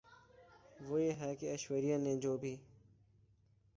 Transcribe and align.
وہ 0.79 1.01
یہ 1.01 1.13
ہے 1.13 1.35
کہ 1.35 1.45
ایشوریا 1.45 1.97
نے 1.97 2.15
جو 2.15 2.35
بھی 2.37 2.55